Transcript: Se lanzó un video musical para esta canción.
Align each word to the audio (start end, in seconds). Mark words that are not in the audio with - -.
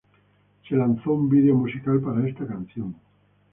Se 0.67 0.75
lanzó 0.75 1.11
un 1.13 1.29
video 1.29 1.53
musical 1.53 2.01
para 2.01 2.27
esta 2.27 2.47
canción. 2.47 2.95